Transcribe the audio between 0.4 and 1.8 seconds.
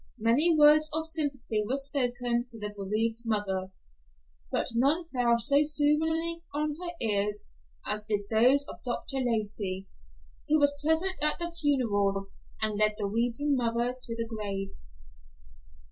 words of sympathy were